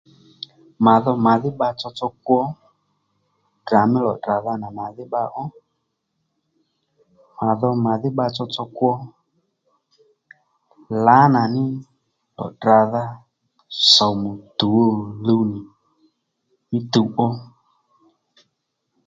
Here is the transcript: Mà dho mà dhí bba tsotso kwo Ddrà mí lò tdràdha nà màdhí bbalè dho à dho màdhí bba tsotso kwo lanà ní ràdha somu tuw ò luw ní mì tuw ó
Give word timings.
Mà 0.83 0.93
dho 1.03 1.13
mà 1.25 1.33
dhí 1.41 1.49
bba 1.57 1.67
tsotso 1.79 2.07
kwo 2.25 2.39
Ddrà 3.61 3.81
mí 3.91 3.97
lò 4.05 4.13
tdràdha 4.17 4.53
nà 4.61 4.67
màdhí 4.77 5.03
bbalè 5.07 5.29
dho 5.33 5.43
à 7.47 7.49
dho 7.61 7.69
màdhí 7.85 8.09
bba 8.13 8.25
tsotso 8.35 8.63
kwo 8.77 8.91
lanà 11.05 11.41
ní 11.55 11.63
ràdha 12.65 13.03
somu 13.93 14.31
tuw 14.59 14.79
ò 14.97 15.05
luw 15.25 15.41
ní 15.51 15.61
mì 16.69 16.77
tuw 16.93 17.07
ó 17.27 17.27